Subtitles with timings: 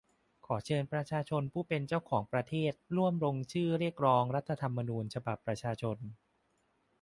[0.45, 5.97] ขอเชิญประชาชนผู้เป็นเจ้าของประเทศร่วมลงชื่อเรียกร้อง รัฐธรรมนูญฉบับประชาชน